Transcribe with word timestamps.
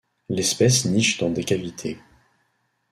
L'espèce 0.29 0.85
niche 0.85 1.19
dans 1.19 1.29
des 1.29 1.43
cavités. 1.43 1.99